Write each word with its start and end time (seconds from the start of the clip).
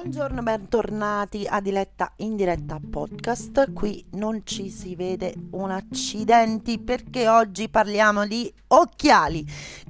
Buongiorno, 0.00 0.44
bentornati 0.44 1.44
a 1.44 1.60
Diletta 1.60 2.12
in 2.18 2.36
diretta 2.36 2.78
podcast. 2.78 3.72
Qui 3.72 4.06
non 4.12 4.42
ci 4.44 4.70
si 4.70 4.94
vede 4.94 5.34
un 5.50 5.72
accidenti 5.72 6.78
perché 6.78 7.26
oggi 7.26 7.68
parliamo 7.68 8.24
di 8.24 8.50
occhiali. 8.68 9.44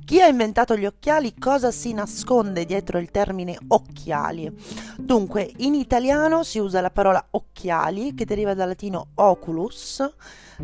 Chi 0.07 0.23
ha 0.23 0.27
inventato 0.27 0.79
gli 0.79 0.87
occhiali? 0.87 1.35
Cosa 1.39 1.71
si 1.71 1.93
nasconde 1.93 2.65
dietro 2.65 2.97
il 2.97 3.11
termine 3.11 3.59
occhiali? 3.69 4.51
Dunque, 4.97 5.53
in 5.59 5.75
italiano 5.75 6.43
si 6.43 6.59
usa 6.59 6.81
la 6.81 6.91
parola 6.91 7.23
occhiali 7.33 8.15
che 8.15 8.25
deriva 8.25 8.55
dal 8.55 8.69
latino 8.69 9.09
oculus, 9.17 10.11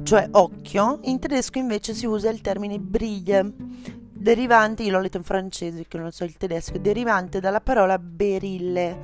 cioè 0.05 0.27
occhio. 0.31 1.01
In 1.03 1.19
tedesco 1.19 1.59
invece 1.59 1.93
si 1.93 2.07
usa 2.07 2.31
il 2.31 2.41
termine 2.41 2.79
brille 2.79 4.04
derivante, 4.25 4.83
io 4.83 4.93
l'ho 4.93 5.01
letto 5.01 5.19
in 5.19 5.23
francese 5.23 5.87
che 5.87 5.99
non 5.99 6.11
so 6.11 6.25
il 6.25 6.39
tedesco, 6.39 6.79
derivante 6.79 7.41
dalla 7.41 7.61
parola 7.61 7.99
berille, 7.99 8.99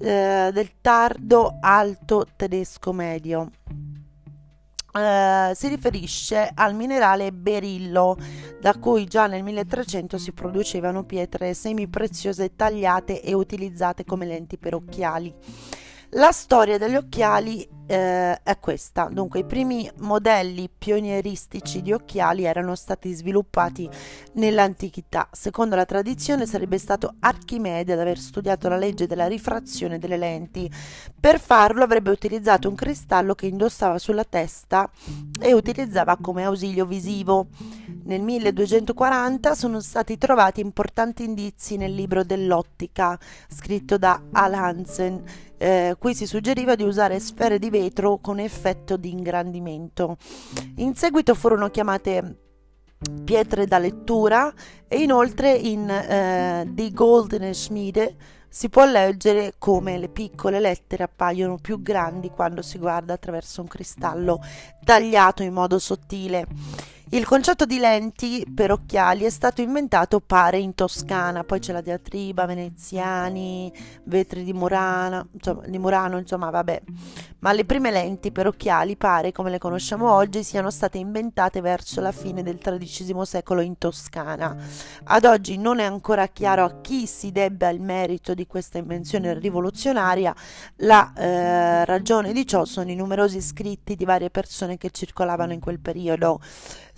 eh, 0.00 0.50
del 0.52 0.72
tardo 0.80 1.58
alto 1.60 2.26
tedesco 2.36 2.92
medio. 2.92 3.50
Uh, 4.92 5.54
si 5.54 5.68
riferisce 5.68 6.50
al 6.52 6.74
minerale 6.74 7.30
berillo, 7.30 8.18
da 8.60 8.76
cui 8.76 9.04
già 9.04 9.28
nel 9.28 9.44
1300 9.44 10.18
si 10.18 10.32
producevano 10.32 11.04
pietre 11.04 11.54
semipreziose 11.54 12.56
tagliate 12.56 13.22
e 13.22 13.32
utilizzate 13.32 14.04
come 14.04 14.26
lenti 14.26 14.58
per 14.58 14.74
occhiali. 14.74 15.32
La 16.14 16.32
storia 16.32 16.76
degli 16.76 16.96
occhiali 16.96 17.64
eh, 17.90 18.40
è 18.44 18.58
questa. 18.60 19.08
Dunque, 19.10 19.40
i 19.40 19.44
primi 19.44 19.90
modelli 19.98 20.70
pionieristici 20.70 21.82
di 21.82 21.92
occhiali 21.92 22.44
erano 22.44 22.76
stati 22.76 23.12
sviluppati 23.12 23.90
nell'antichità. 24.34 25.28
Secondo 25.32 25.74
la 25.74 25.84
tradizione 25.84 26.46
sarebbe 26.46 26.78
stato 26.78 27.14
Archimede 27.18 27.94
ad 27.94 27.98
aver 27.98 28.18
studiato 28.18 28.68
la 28.68 28.76
legge 28.76 29.08
della 29.08 29.26
rifrazione 29.26 29.98
delle 29.98 30.16
lenti. 30.16 30.70
Per 31.18 31.40
farlo 31.40 31.82
avrebbe 31.82 32.10
utilizzato 32.10 32.68
un 32.68 32.76
cristallo 32.76 33.34
che 33.34 33.46
indossava 33.46 33.98
sulla 33.98 34.24
testa 34.24 34.88
e 35.40 35.52
utilizzava 35.52 36.16
come 36.16 36.44
ausilio 36.44 36.86
visivo. 36.86 37.48
Nel 38.04 38.22
1240 38.22 39.54
sono 39.56 39.80
stati 39.80 40.16
trovati 40.16 40.60
importanti 40.60 41.24
indizi 41.24 41.76
nel 41.76 41.92
libro 41.92 42.22
dell'ottica, 42.22 43.18
scritto 43.48 43.98
da 43.98 44.22
Al 44.30 44.54
Hansen 44.54 45.48
eh, 45.62 45.94
qui 45.98 46.14
si 46.14 46.26
suggeriva 46.26 46.74
di 46.74 46.84
usare 46.84 47.20
sfere 47.20 47.58
di 47.58 47.68
vetro 47.80 48.18
con 48.18 48.38
effetto 48.38 48.96
di 48.96 49.10
ingrandimento. 49.10 50.16
In 50.76 50.94
seguito 50.94 51.34
furono 51.34 51.70
chiamate 51.70 52.36
pietre 53.24 53.66
da 53.66 53.78
lettura 53.78 54.52
e 54.86 54.98
inoltre 54.98 55.52
in 55.54 55.88
eh, 55.88 56.64
Die 56.68 56.92
Goldene 56.92 57.54
Schmiede 57.54 58.16
si 58.48 58.68
può 58.68 58.84
leggere 58.84 59.54
come 59.58 59.96
le 59.96 60.08
piccole 60.08 60.60
lettere 60.60 61.04
appaiono 61.04 61.56
più 61.56 61.80
grandi 61.80 62.30
quando 62.30 62.62
si 62.62 62.78
guarda 62.78 63.14
attraverso 63.14 63.62
un 63.62 63.68
cristallo 63.68 64.40
tagliato 64.84 65.42
in 65.42 65.52
modo 65.52 65.78
sottile. 65.78 66.46
Il 67.12 67.26
concetto 67.26 67.64
di 67.64 67.78
lenti 67.78 68.46
per 68.54 68.70
occhiali 68.70 69.24
è 69.24 69.30
stato 69.30 69.62
inventato 69.62 70.20
pare 70.20 70.58
in 70.58 70.76
Toscana, 70.76 71.42
poi 71.42 71.58
c'è 71.58 71.72
la 71.72 71.80
diatriba, 71.80 72.46
veneziani, 72.46 73.72
vetri 74.04 74.44
di 74.44 74.52
Murano, 74.52 75.26
insomma, 75.32 75.66
di 75.66 75.78
Murano, 75.78 76.18
insomma, 76.18 76.50
vabbè. 76.50 76.82
Ma 77.40 77.52
le 77.52 77.64
prime 77.64 77.90
lenti 77.90 78.30
per 78.30 78.46
occhiali 78.46 78.96
pare, 78.96 79.32
come 79.32 79.50
le 79.50 79.58
conosciamo 79.58 80.12
oggi, 80.12 80.44
siano 80.44 80.70
state 80.70 80.98
inventate 80.98 81.60
verso 81.60 82.00
la 82.00 82.12
fine 82.12 82.44
del 82.44 82.58
XIII 82.58 83.24
secolo 83.24 83.60
in 83.60 83.76
Toscana. 83.76 84.56
Ad 85.04 85.24
oggi 85.24 85.58
non 85.58 85.80
è 85.80 85.84
ancora 85.84 86.28
chiaro 86.28 86.64
a 86.64 86.80
chi 86.80 87.08
si 87.08 87.32
debba 87.32 87.70
il 87.70 87.80
merito 87.80 88.34
di 88.34 88.46
questa 88.46 88.78
invenzione 88.78 89.36
rivoluzionaria. 89.36 90.32
La 90.76 91.12
eh, 91.16 91.84
ragione 91.86 92.32
di 92.32 92.46
ciò 92.46 92.64
sono 92.64 92.88
i 92.88 92.94
numerosi 92.94 93.40
scritti 93.40 93.96
di 93.96 94.04
varie 94.04 94.30
persone 94.30 94.76
che 94.76 94.90
circolavano 94.90 95.52
in 95.52 95.60
quel 95.60 95.80
periodo. 95.80 96.40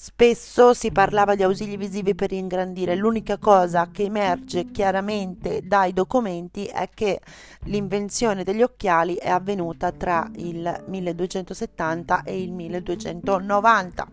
Spesso 0.04 0.74
si 0.74 0.90
parlava 0.90 1.36
di 1.36 1.44
ausili 1.44 1.76
visivi 1.76 2.16
per 2.16 2.32
ingrandire, 2.32 2.96
l'unica 2.96 3.38
cosa 3.38 3.88
che 3.92 4.02
emerge 4.02 4.72
chiaramente 4.72 5.60
dai 5.62 5.92
documenti 5.92 6.64
è 6.64 6.88
che 6.92 7.20
l'invenzione 7.66 8.42
degli 8.42 8.62
occhiali 8.62 9.14
è 9.14 9.30
avvenuta 9.30 9.92
tra 9.92 10.28
il 10.38 10.82
1270 10.88 12.24
e 12.24 12.42
il 12.42 12.50
1290. 12.50 14.08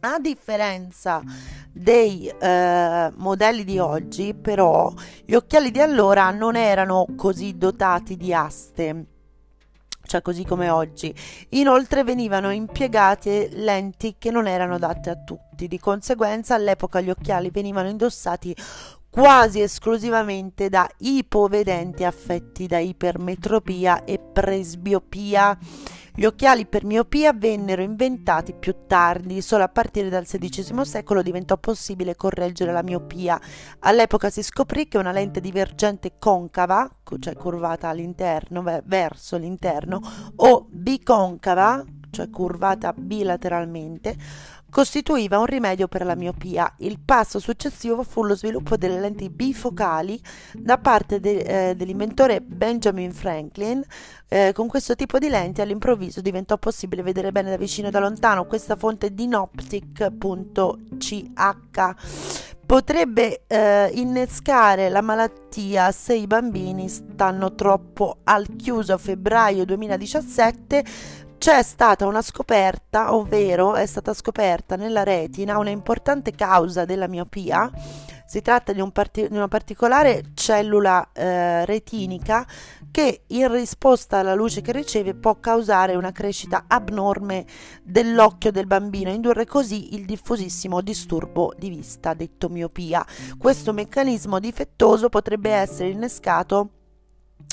A 0.00 0.18
differenza 0.18 1.22
dei 1.72 2.26
eh, 2.26 3.12
modelli 3.14 3.62
di 3.62 3.78
oggi, 3.78 4.34
però, 4.34 4.92
gli 5.24 5.34
occhiali 5.34 5.70
di 5.70 5.80
allora 5.80 6.32
non 6.32 6.56
erano 6.56 7.06
così 7.16 7.56
dotati 7.56 8.16
di 8.16 8.34
aste 8.34 9.09
cioè 10.10 10.22
così 10.22 10.44
come 10.44 10.68
oggi. 10.70 11.14
Inoltre 11.50 12.02
venivano 12.02 12.50
impiegate 12.50 13.48
lenti 13.52 14.16
che 14.18 14.32
non 14.32 14.48
erano 14.48 14.74
adatte 14.74 15.08
a 15.08 15.14
tutti, 15.14 15.68
di 15.68 15.78
conseguenza 15.78 16.56
all'epoca 16.56 17.00
gli 17.00 17.10
occhiali 17.10 17.50
venivano 17.50 17.88
indossati 17.88 18.52
quasi 19.08 19.60
esclusivamente 19.60 20.68
da 20.68 20.88
ipovedenti 20.98 22.02
affetti 22.02 22.66
da 22.66 22.78
ipermetropia 22.78 24.04
e 24.04 24.18
presbiopia. 24.18 25.56
Gli 26.14 26.24
occhiali 26.24 26.66
per 26.66 26.84
miopia 26.84 27.32
vennero 27.32 27.82
inventati 27.82 28.52
più 28.52 28.74
tardi, 28.86 29.40
solo 29.40 29.62
a 29.62 29.68
partire 29.68 30.08
dal 30.08 30.26
XVI 30.26 30.84
secolo 30.84 31.22
diventò 31.22 31.56
possibile 31.56 32.16
correggere 32.16 32.72
la 32.72 32.82
miopia. 32.82 33.40
All'epoca 33.80 34.28
si 34.28 34.42
scoprì 34.42 34.88
che 34.88 34.98
una 34.98 35.12
lente 35.12 35.40
divergente 35.40 36.14
concava, 36.18 36.90
cioè 37.18 37.34
curvata 37.34 37.88
all'interno, 37.88 38.62
verso 38.84 39.36
l'interno, 39.36 40.00
o 40.36 40.66
biconcava, 40.68 41.84
cioè 42.10 42.28
curvata 42.28 42.92
bilateralmente, 42.92 44.16
costituiva 44.70 45.38
un 45.38 45.46
rimedio 45.46 45.88
per 45.88 46.04
la 46.04 46.14
miopia. 46.14 46.72
Il 46.78 46.98
passo 47.04 47.38
successivo 47.38 48.02
fu 48.02 48.22
lo 48.24 48.34
sviluppo 48.34 48.76
delle 48.76 49.00
lenti 49.00 49.28
bifocali 49.28 50.18
da 50.52 50.78
parte 50.78 51.20
de, 51.20 51.70
eh, 51.70 51.74
dell'inventore 51.74 52.40
Benjamin 52.40 53.12
Franklin. 53.12 53.82
Eh, 54.28 54.52
con 54.54 54.68
questo 54.68 54.94
tipo 54.94 55.18
di 55.18 55.28
lenti 55.28 55.60
all'improvviso 55.60 56.20
diventò 56.20 56.56
possibile 56.56 57.02
vedere 57.02 57.32
bene 57.32 57.50
da 57.50 57.56
vicino 57.56 57.88
e 57.88 57.90
da 57.90 57.98
lontano. 57.98 58.46
Questa 58.46 58.76
fonte 58.76 59.08
è 59.08 59.10
dinoptic.ch 59.10 59.58
potrebbe 62.70 63.42
eh, 63.48 63.90
innescare 63.94 64.90
la 64.90 65.00
malattia 65.00 65.90
se 65.90 66.14
i 66.14 66.28
bambini 66.28 66.88
stanno 66.88 67.56
troppo 67.56 68.18
al 68.22 68.46
chiuso. 68.54 68.96
Febbraio 68.96 69.64
2017 69.64 70.84
c'è 71.40 71.62
stata 71.62 72.06
una 72.06 72.20
scoperta, 72.20 73.14
ovvero 73.14 73.74
è 73.74 73.86
stata 73.86 74.12
scoperta 74.12 74.76
nella 74.76 75.04
retina 75.04 75.56
una 75.56 75.70
importante 75.70 76.32
causa 76.32 76.84
della 76.84 77.08
miopia. 77.08 77.70
Si 78.26 78.42
tratta 78.42 78.74
di, 78.74 78.80
un 78.82 78.92
parti- 78.92 79.26
di 79.26 79.36
una 79.36 79.48
particolare 79.48 80.32
cellula 80.34 81.12
eh, 81.14 81.64
retinica 81.64 82.46
che 82.90 83.22
in 83.28 83.50
risposta 83.50 84.18
alla 84.18 84.34
luce 84.34 84.60
che 84.60 84.72
riceve 84.72 85.14
può 85.14 85.40
causare 85.40 85.94
una 85.94 86.12
crescita 86.12 86.64
abnorme 86.68 87.46
dell'occhio 87.82 88.52
del 88.52 88.66
bambino 88.66 89.10
indurre 89.10 89.46
così 89.46 89.94
il 89.94 90.04
diffusissimo 90.04 90.82
disturbo 90.82 91.54
di 91.56 91.70
vista 91.70 92.12
detto 92.12 92.50
miopia. 92.50 93.02
Questo 93.38 93.72
meccanismo 93.72 94.38
difettoso 94.40 95.08
potrebbe 95.08 95.52
essere 95.52 95.88
innescato 95.88 96.79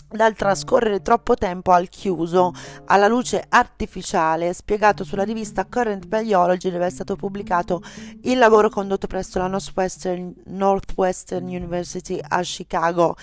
dal 0.10 0.36
trascorrere 0.36 1.02
troppo 1.02 1.36
tempo 1.36 1.72
al 1.72 1.90
chiuso 1.90 2.54
alla 2.86 3.08
luce 3.08 3.44
artificiale 3.50 4.54
spiegato 4.54 5.04
sulla 5.04 5.24
rivista 5.24 5.66
Current 5.66 6.06
Biology 6.08 6.72
dove 6.72 6.86
è 6.86 6.90
stato 6.90 7.16
pubblicato 7.16 7.82
il 8.24 8.38
lavoro 8.38 8.70
condotto 8.70 9.08
presso 9.08 9.38
la 9.40 9.48
Northwestern, 9.48 10.34
Northwestern 10.46 11.46
University 11.46 12.20
a 12.26 12.42
Chicago. 12.42 13.16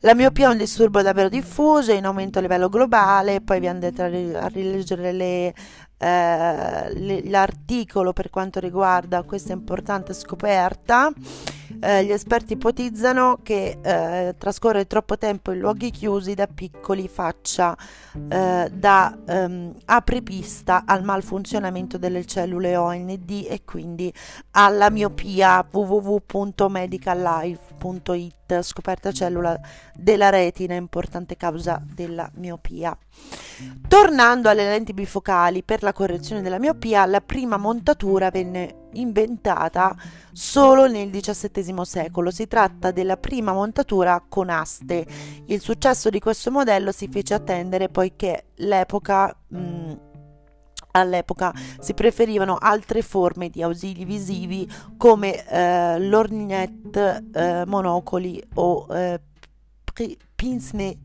La 0.00 0.14
miopia 0.14 0.48
è 0.48 0.52
un 0.52 0.58
disturbo 0.58 1.00
davvero 1.02 1.28
diffuso 1.28 1.92
in 1.92 2.06
aumento 2.06 2.38
a 2.38 2.42
livello 2.42 2.68
globale 2.68 3.40
poi 3.40 3.60
vi 3.60 3.68
andate 3.68 4.02
a 4.02 4.46
rileggere 4.48 5.12
le 5.12 5.54
eh, 6.02 7.22
l'articolo 7.28 8.12
per 8.12 8.30
quanto 8.30 8.58
riguarda 8.58 9.22
questa 9.22 9.52
importante 9.52 10.14
scoperta. 10.14 11.12
Eh, 11.80 12.04
gli 12.04 12.12
esperti 12.12 12.52
ipotizzano 12.52 13.38
che 13.42 13.78
eh, 13.80 14.34
trascorrere 14.36 14.86
troppo 14.86 15.16
tempo 15.16 15.52
in 15.52 15.60
luoghi 15.60 15.90
chiusi 15.90 16.34
da 16.34 16.46
piccoli 16.46 17.08
faccia 17.08 17.74
eh, 18.28 18.70
da 18.70 19.18
ehm, 19.26 19.74
apripista 19.86 20.82
al 20.84 21.02
malfunzionamento 21.02 21.96
delle 21.96 22.26
cellule 22.26 22.76
OND 22.76 23.46
e 23.48 23.62
quindi 23.64 24.12
alla 24.50 24.90
miopia 24.90 25.66
www.medicallife 25.68 27.72
Study.it, 27.82 28.62
scoperta 28.62 29.10
cellula 29.10 29.58
della 29.94 30.30
retina, 30.30 30.74
importante 30.74 31.36
causa 31.36 31.82
della 31.84 32.30
miopia. 32.34 32.96
Tornando 33.86 34.48
alle 34.48 34.64
lenti 34.64 34.92
bifocali 34.92 35.62
per 35.62 35.82
la 35.82 35.92
correzione 35.92 36.42
della 36.42 36.58
miopia, 36.58 37.04
la 37.06 37.20
prima 37.20 37.56
montatura 37.56 38.30
venne 38.30 38.88
inventata 38.92 39.94
solo 40.32 40.86
nel 40.86 41.10
XVII 41.10 41.84
secolo. 41.84 42.30
Si 42.30 42.46
tratta 42.46 42.90
della 42.90 43.16
prima 43.16 43.52
montatura 43.52 44.24
con 44.26 44.48
aste. 44.48 45.06
Il 45.46 45.60
successo 45.60 46.10
di 46.10 46.20
questo 46.20 46.50
modello 46.50 46.92
si 46.92 47.08
fece 47.08 47.34
attendere 47.34 47.88
poiché 47.88 48.46
l'epoca 48.56 49.34
mh, 49.48 49.58
mm, 49.58 49.92
all'epoca 50.92 51.52
si 51.80 51.94
preferivano 51.94 52.56
altre 52.58 53.02
forme 53.02 53.50
di 53.50 53.62
ausili 53.62 54.04
visivi 54.04 54.70
come 54.96 55.46
eh, 55.46 55.98
lorgnette, 55.98 57.24
eh, 57.32 57.64
monocoli 57.66 58.42
o 58.54 58.86
eh, 58.90 59.20
pince 60.34 60.98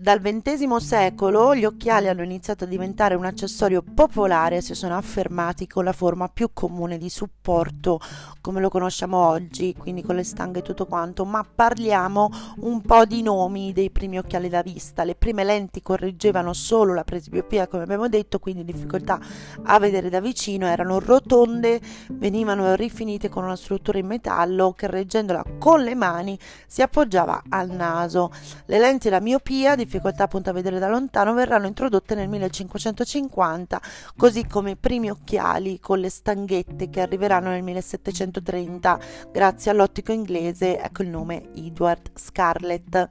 dal 0.00 0.18
XX 0.18 0.76
secolo 0.76 1.54
gli 1.54 1.66
occhiali 1.66 2.08
hanno 2.08 2.22
iniziato 2.22 2.64
a 2.64 2.66
diventare 2.66 3.14
un 3.16 3.26
accessorio 3.26 3.82
popolare 3.82 4.56
e 4.56 4.60
si 4.62 4.74
sono 4.74 4.96
affermati 4.96 5.66
con 5.66 5.84
la 5.84 5.92
forma 5.92 6.28
più 6.28 6.48
comune 6.54 6.96
di 6.96 7.10
supporto 7.10 8.00
come 8.40 8.60
lo 8.60 8.70
conosciamo 8.70 9.18
oggi, 9.18 9.74
quindi 9.76 10.02
con 10.02 10.16
le 10.16 10.24
stanghe 10.24 10.60
e 10.60 10.62
tutto 10.62 10.86
quanto, 10.86 11.26
ma 11.26 11.44
parliamo 11.44 12.30
un 12.60 12.80
po' 12.80 13.04
di 13.04 13.22
nomi 13.22 13.72
dei 13.74 13.90
primi 13.90 14.18
occhiali 14.18 14.48
da 14.48 14.62
vista. 14.62 15.04
Le 15.04 15.14
prime 15.14 15.44
lenti 15.44 15.82
correggevano 15.82 16.54
solo 16.54 16.94
la 16.94 17.04
presbiopia, 17.04 17.66
come 17.66 17.82
abbiamo 17.82 18.08
detto, 18.08 18.38
quindi 18.38 18.64
difficoltà 18.64 19.20
a 19.64 19.78
vedere 19.78 20.08
da 20.08 20.20
vicino, 20.20 20.66
erano 20.66 20.98
rotonde, 20.98 21.80
venivano 22.08 22.74
rifinite 22.74 23.28
con 23.28 23.44
una 23.44 23.56
struttura 23.56 23.98
in 23.98 24.06
metallo 24.06 24.72
che 24.72 24.86
reggendola 24.86 25.44
con 25.58 25.82
le 25.82 25.94
mani 25.94 26.38
si 26.66 26.80
appoggiava 26.80 27.42
al 27.50 27.68
naso. 27.68 28.32
Le 28.64 28.78
lenti 28.78 29.10
da 29.10 29.20
miopia 29.20 29.76
difficoltà 29.90 30.24
appunto 30.24 30.50
a 30.50 30.52
vedere 30.52 30.78
da 30.78 30.88
lontano 30.88 31.34
verranno 31.34 31.66
introdotte 31.66 32.14
nel 32.14 32.28
1550, 32.28 33.80
così 34.16 34.46
come 34.46 34.72
i 34.72 34.76
primi 34.76 35.10
occhiali 35.10 35.80
con 35.80 35.98
le 35.98 36.08
stanghette 36.08 36.88
che 36.88 37.00
arriveranno 37.00 37.48
nel 37.48 37.64
1730 37.64 39.00
grazie 39.32 39.72
all'ottico 39.72 40.12
inglese, 40.12 40.80
ecco 40.80 41.02
il 41.02 41.08
nome 41.08 41.50
Edward 41.56 42.12
Scarlett. 42.14 43.08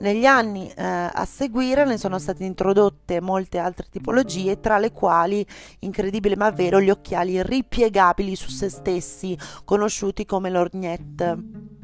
Negli 0.00 0.24
anni 0.24 0.68
eh, 0.68 0.82
a 0.82 1.24
seguire 1.24 1.84
ne 1.84 1.96
sono 1.96 2.18
state 2.18 2.42
introdotte 2.42 3.20
molte 3.20 3.58
altre 3.58 3.86
tipologie, 3.88 4.58
tra 4.58 4.78
le 4.78 4.90
quali, 4.90 5.46
incredibile 5.80 6.34
ma 6.34 6.50
vero, 6.50 6.80
gli 6.80 6.90
occhiali 6.90 7.40
ripiegabili 7.40 8.34
su 8.34 8.50
se 8.50 8.68
stessi, 8.68 9.38
conosciuti 9.64 10.26
come 10.26 10.50
lorgnette. 10.50 11.75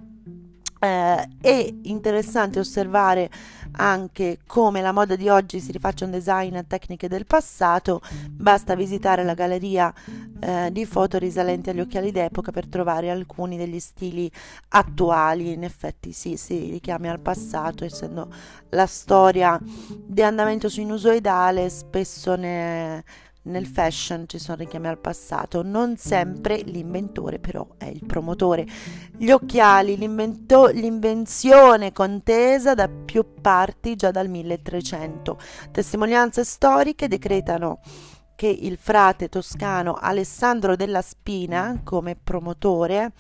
Eh, 0.85 1.29
è 1.41 1.75
interessante 1.83 2.59
osservare 2.59 3.31
anche 3.77 4.39
come 4.49 4.83
la 4.83 4.91
moda 4.91 5.15
di 5.15 5.29
oggi 5.29 5.61
si 5.61 5.71
rifaccia 5.71 6.05
un 6.05 6.11
design 6.11 6.57
a 6.57 6.65
tecniche 6.65 7.07
del 7.07 7.25
passato, 7.25 8.01
basta 8.29 8.75
visitare 8.75 9.23
la 9.23 9.35
galleria 9.35 9.95
eh, 10.41 10.71
di 10.73 10.85
foto 10.85 11.19
risalenti 11.19 11.71
agli 11.71 11.79
occhiali 11.79 12.11
d'epoca 12.11 12.51
per 12.51 12.67
trovare 12.67 13.11
alcuni 13.11 13.57
degli 13.57 13.79
stili 13.79 14.29
attuali, 14.71 15.53
in 15.53 15.63
effetti 15.63 16.11
sì, 16.11 16.37
si 16.37 16.71
richiami 16.71 17.09
al 17.09 17.21
passato, 17.21 17.85
essendo 17.85 18.29
la 18.71 18.87
storia 18.87 19.57
di 19.63 20.23
andamento 20.23 20.69
sinusoidale 20.69 21.69
spesso 21.69 22.35
ne 22.35 23.05
nel 23.45 23.67
fashion 23.67 24.25
ci 24.29 24.39
sono 24.39 24.59
richiami 24.59 24.89
al 24.89 24.99
passato, 24.99 25.63
non 25.63 25.97
sempre 25.97 26.59
l'inventore 26.59 27.39
però 27.39 27.67
è 27.77 27.87
il 27.87 28.05
promotore. 28.07 28.67
Gli 29.17 29.31
occhiali, 29.31 29.97
l'invenzione 29.97 31.93
contesa 31.93 32.75
da 32.75 32.89
più 32.89 33.35
parti 33.41 33.97
già 33.97 34.11
dal 34.11 34.29
1300. 34.29 35.39
Testimonianze 35.71 36.45
storiche 36.45 37.09
decretano 37.09 37.81
che 38.35 38.47
il 38.49 38.77
frate 38.77 39.29
toscano 39.29 39.95
Alessandro 39.95 40.77
della 40.77 41.03
Spina, 41.03 41.81
come 41.85 42.17
promotore, 42.17 43.13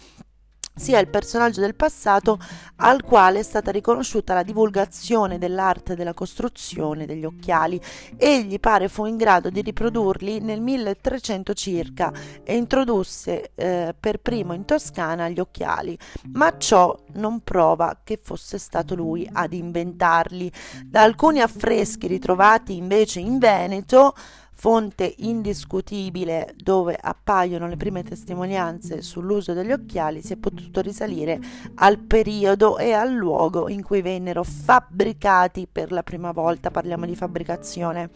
sia 0.74 0.98
il 0.98 1.08
personaggio 1.08 1.60
del 1.60 1.74
passato 1.74 2.38
al 2.76 3.02
quale 3.02 3.40
è 3.40 3.42
stata 3.42 3.70
riconosciuta 3.70 4.34
la 4.34 4.42
divulgazione 4.42 5.38
dell'arte 5.38 5.94
della 5.94 6.14
costruzione 6.14 7.06
degli 7.06 7.24
occhiali. 7.24 7.80
Egli 8.16 8.58
pare 8.58 8.88
fu 8.88 9.04
in 9.04 9.16
grado 9.16 9.50
di 9.50 9.60
riprodurli 9.60 10.40
nel 10.40 10.60
1300 10.60 11.54
circa 11.54 12.12
e 12.42 12.56
introdusse 12.56 13.52
eh, 13.54 13.94
per 13.98 14.18
primo 14.18 14.54
in 14.54 14.64
Toscana 14.64 15.28
gli 15.28 15.40
occhiali, 15.40 15.96
ma 16.32 16.56
ciò 16.56 16.96
non 17.14 17.40
prova 17.40 18.00
che 18.02 18.18
fosse 18.22 18.58
stato 18.58 18.94
lui 18.94 19.28
ad 19.30 19.52
inventarli. 19.52 20.50
Da 20.84 21.02
alcuni 21.02 21.40
affreschi 21.40 22.06
ritrovati 22.06 22.76
invece 22.76 23.20
in 23.20 23.38
Veneto 23.38 24.14
fonte 24.62 25.12
indiscutibile 25.16 26.54
dove 26.56 26.96
appaiono 26.96 27.66
le 27.66 27.76
prime 27.76 28.04
testimonianze 28.04 29.02
sull'uso 29.02 29.54
degli 29.54 29.72
occhiali, 29.72 30.22
si 30.22 30.34
è 30.34 30.36
potuto 30.36 30.80
risalire 30.80 31.40
al 31.74 31.98
periodo 31.98 32.78
e 32.78 32.92
al 32.92 33.12
luogo 33.12 33.68
in 33.68 33.82
cui 33.82 34.02
vennero 34.02 34.44
fabbricati 34.44 35.66
per 35.66 35.90
la 35.90 36.04
prima 36.04 36.30
volta, 36.30 36.70
parliamo 36.70 37.06
di 37.06 37.16
fabbricazione. 37.16 38.10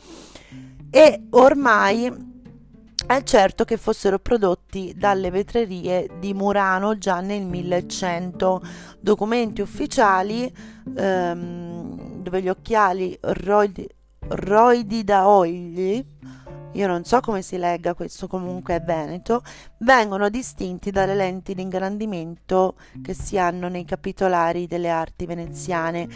E 0.88 1.26
ormai 1.30 2.34
è 3.04 3.22
certo 3.24 3.64
che 3.64 3.76
fossero 3.76 4.20
prodotti 4.20 4.94
dalle 4.96 5.32
vetrerie 5.32 6.08
di 6.20 6.32
Murano 6.32 6.96
già 6.96 7.18
nel 7.18 7.44
1100. 7.44 8.62
Documenti 9.00 9.62
ufficiali 9.62 10.48
ehm, 10.96 12.22
dove 12.22 12.40
gli 12.40 12.48
occhiali 12.48 13.18
roidi, 13.20 13.88
roidi 14.28 15.04
da 15.04 15.28
ogli 15.28 16.04
io 16.76 16.86
non 16.86 17.04
so 17.04 17.20
come 17.20 17.40
si 17.40 17.56
legga 17.56 17.94
questo 17.94 18.26
comunque 18.26 18.74
è 18.74 18.82
veneto, 18.82 19.42
vengono 19.78 20.28
distinti 20.28 20.90
dalle 20.90 21.14
lenti 21.14 21.54
di 21.54 21.62
ingrandimento 21.62 22.76
che 23.02 23.14
si 23.14 23.38
hanno 23.38 23.68
nei 23.68 23.86
capitolari 23.86 24.66
delle 24.66 24.90
arti 24.90 25.24
veneziane, 25.24 26.06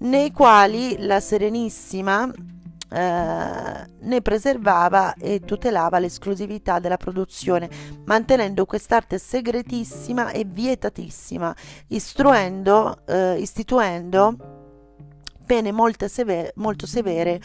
nei 0.00 0.32
quali 0.32 0.96
la 0.98 1.20
Serenissima 1.20 2.28
eh, 2.28 3.86
ne 4.00 4.20
preservava 4.22 5.14
e 5.14 5.38
tutelava 5.38 6.00
l'esclusività 6.00 6.80
della 6.80 6.96
produzione, 6.96 7.70
mantenendo 8.04 8.66
quest'arte 8.66 9.18
segretissima 9.18 10.32
e 10.32 10.44
vietatissima, 10.44 11.54
istruendo, 11.86 13.06
eh, 13.06 13.38
istituendo 13.38 14.61
pene 15.44 15.72
severe, 16.08 16.52
molto 16.56 16.86
severe 16.86 17.40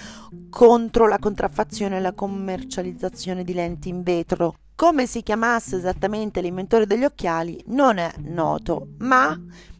contro 0.49 1.07
la 1.07 1.19
contraffazione 1.19 1.97
e 1.97 2.01
la 2.01 2.13
commercializzazione 2.13 3.43
di 3.43 3.53
lenti 3.53 3.89
in 3.89 4.03
vetro. 4.03 4.55
Come 4.75 5.07
si 5.07 5.23
chiamasse 5.23 5.77
esattamente 5.77 6.41
l'inventore 6.41 6.85
degli 6.85 7.03
occhiali 7.03 7.61
non 7.67 7.97
è 7.97 8.11
noto, 8.19 8.89
ma 8.99 9.35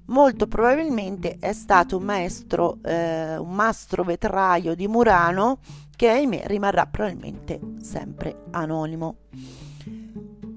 molto 0.08 0.48
probabilmente 0.48 1.38
è 1.40 1.54
stato 1.54 1.98
un 1.98 2.04
maestro, 2.04 2.80
eh, 2.84 3.38
un 3.38 3.54
mastro 3.54 4.04
vetraio 4.04 4.76
di 4.76 4.88
Murano 4.88 5.60
che 5.96 6.10
ahimè 6.10 6.44
rimarrà 6.46 6.86
probabilmente 6.86 7.60
sempre 7.80 8.44
anonimo. 8.52 9.18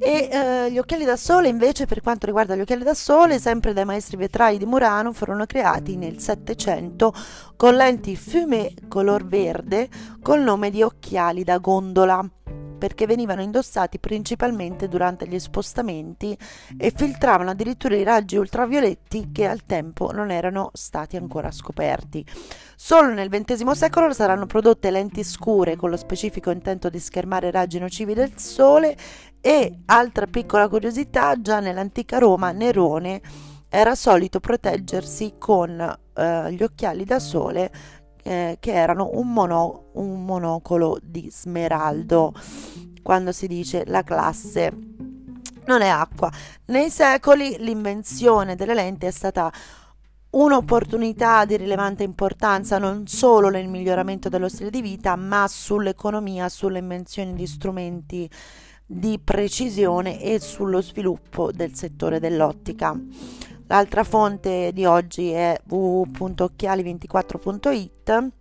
E 0.03 0.31
eh, 0.33 0.73
gli 0.73 0.79
occhiali 0.79 1.05
da 1.05 1.17
sole, 1.17 1.49
invece, 1.49 1.85
per 1.85 2.01
quanto 2.01 2.25
riguarda 2.25 2.57
gli 2.57 2.61
occhiali 2.61 2.83
da 2.83 2.95
sole, 2.95 3.39
sempre 3.39 3.75
dai 3.75 3.85
maestri 3.85 4.17
vetrai 4.17 4.57
di 4.57 4.65
Murano, 4.65 5.13
furono 5.13 5.45
creati 5.45 5.97
nel 5.97 6.19
Settecento 6.19 7.13
con 7.55 7.75
lenti 7.75 8.17
fumé 8.17 8.73
color 8.89 9.27
verde 9.27 9.91
col 10.23 10.41
nome 10.41 10.71
di 10.71 10.83
occhiali 10.83 11.45
da 11.45 11.59
gondola 11.59 12.27
perché 12.81 13.07
venivano 13.07 13.43
indossati 13.43 13.99
principalmente 13.99 14.89
durante 14.89 15.29
gli 15.29 15.39
spostamenti 15.39 16.37
e 16.79 16.93
filtravano 16.97 17.51
addirittura 17.51 17.95
i 17.95 18.03
raggi 18.03 18.37
ultravioletti 18.37 19.31
che 19.31 19.47
al 19.47 19.65
tempo 19.65 20.11
non 20.13 20.31
erano 20.31 20.71
stati 20.73 21.19
ancora 21.19 21.51
scoperti. 21.51 22.25
Solo 22.75 23.13
nel 23.13 23.29
XX 23.29 23.71
secolo 23.73 24.13
saranno 24.15 24.47
prodotte 24.47 24.91
lenti 24.91 25.23
scure 25.23 25.77
con 25.77 25.91
lo 25.91 25.99
specifico 25.99 26.51
intento 26.51 26.89
di 26.89 26.99
schermare 26.99 27.49
i 27.49 27.53
raggi 27.53 27.79
nocivi 27.79 28.15
del 28.15 28.33
sole 28.39 28.97
e, 29.43 29.81
altra 29.85 30.27
piccola 30.27 30.67
curiosità, 30.69 31.39
già 31.39 31.61
nell'antica 31.61 32.17
Roma 32.17 32.51
Nerone 32.53 33.21
era 33.69 33.95
solito 33.95 34.41
proteggersi 34.41 35.35
con 35.39 35.79
eh, 35.79 36.53
gli 36.53 36.63
occhiali 36.63 37.05
da 37.05 37.19
sole 37.19 37.71
eh, 38.23 38.57
che 38.61 38.73
erano 38.73 39.11
un, 39.15 39.33
mono, 39.33 39.91
un 39.95 40.25
monocolo 40.25 40.99
di 41.03 41.31
smeraldo, 41.31 42.33
quando 43.03 43.33
si 43.33 43.47
dice 43.47 43.85
la 43.87 44.03
classe 44.03 44.73
non 45.67 45.83
è 45.83 45.89
acqua. 45.89 46.33
Nei 46.67 46.91
secoli 46.91 47.57
l'invenzione 47.59 48.57
delle 48.57 48.75
lenti 48.75 49.07
è 49.07 49.11
stata 49.11 49.51
un'opportunità 50.31 51.45
di 51.45 51.57
rilevante 51.57 52.03
importanza 52.03 52.79
non 52.79 53.07
solo 53.07 53.49
nel 53.49 53.69
miglioramento 53.69 54.29
dello 54.29 54.49
stile 54.49 54.71
di 54.71 54.81
vita, 54.81 55.15
ma 55.17 55.47
sull'economia, 55.49 56.49
sulle 56.49 56.79
invenzioni 56.79 57.35
di 57.35 57.47
strumenti 57.47 58.31
di 58.87 59.21
precisione 59.23 60.21
e 60.21 60.41
sullo 60.41 60.83
sviluppo 60.83 61.53
del 61.53 61.75
settore 61.75 62.19
dell'ottica. 62.19 62.99
L'altra 63.67 64.03
fonte 64.03 64.73
di 64.73 64.85
oggi 64.85 65.31
è 65.31 65.57
www.occhiali24.it 65.69 68.40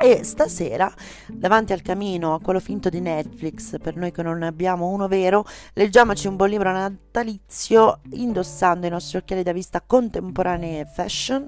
e 0.00 0.22
stasera, 0.24 0.92
davanti 1.26 1.72
al 1.72 1.82
camino 1.82 2.34
a 2.34 2.40
quello 2.40 2.60
finto 2.60 2.88
di 2.88 3.00
Netflix, 3.00 3.78
per 3.78 3.96
noi 3.96 4.12
che 4.12 4.22
non 4.22 4.38
ne 4.38 4.46
abbiamo 4.46 4.88
uno 4.88 5.08
vero, 5.08 5.44
leggiamoci 5.74 6.28
un 6.28 6.36
buon 6.36 6.50
libro 6.50 6.70
natalizio 6.70 8.00
indossando 8.10 8.86
i 8.86 8.90
nostri 8.90 9.18
occhiali 9.18 9.42
da 9.42 9.52
vista 9.52 9.82
contemporanei 9.84 10.80
e 10.80 10.84
fashion. 10.84 11.46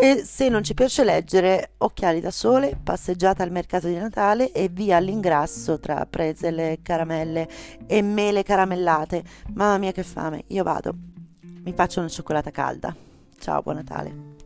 E 0.00 0.22
se 0.24 0.48
non 0.48 0.62
ci 0.62 0.74
piace 0.74 1.02
leggere, 1.02 1.72
occhiali 1.78 2.20
da 2.20 2.30
sole, 2.30 2.78
passeggiata 2.80 3.42
al 3.42 3.50
mercato 3.50 3.88
di 3.88 3.96
Natale 3.96 4.52
e 4.52 4.68
via 4.68 4.96
all'ingrasso 4.96 5.80
tra 5.80 6.06
pretzel, 6.06 6.78
caramelle 6.82 7.48
e 7.84 8.00
mele 8.00 8.44
caramellate. 8.44 9.24
Mamma 9.54 9.76
mia 9.76 9.90
che 9.90 10.04
fame, 10.04 10.44
io 10.48 10.62
vado. 10.62 10.94
Mi 11.42 11.72
faccio 11.72 11.98
una 11.98 12.08
cioccolata 12.08 12.52
calda. 12.52 12.94
Ciao, 13.38 13.60
buon 13.60 13.76
Natale. 13.76 14.36